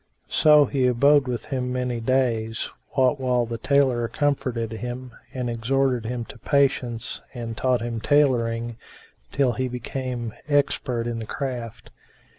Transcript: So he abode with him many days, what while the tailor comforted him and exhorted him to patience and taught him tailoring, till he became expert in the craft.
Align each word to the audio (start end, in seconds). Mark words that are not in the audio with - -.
So 0.31 0.65
he 0.65 0.87
abode 0.87 1.27
with 1.27 1.45
him 1.45 1.71
many 1.71 1.99
days, 1.99 2.71
what 2.93 3.19
while 3.19 3.45
the 3.45 3.59
tailor 3.59 4.07
comforted 4.07 4.71
him 4.71 5.11
and 5.31 5.47
exhorted 5.47 6.07
him 6.09 6.25
to 6.25 6.39
patience 6.39 7.21
and 7.35 7.55
taught 7.55 7.81
him 7.83 8.01
tailoring, 8.01 8.77
till 9.31 9.51
he 9.51 9.67
became 9.67 10.33
expert 10.47 11.05
in 11.05 11.19
the 11.19 11.27
craft. 11.27 11.91